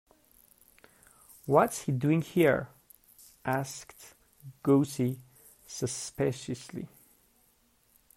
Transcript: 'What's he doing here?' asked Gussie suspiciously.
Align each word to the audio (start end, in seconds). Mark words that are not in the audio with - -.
'What's 1.45 1.83
he 1.83 1.91
doing 1.91 2.23
here?' 2.23 2.69
asked 3.45 4.15
Gussie 4.63 5.19
suspiciously. 5.67 6.87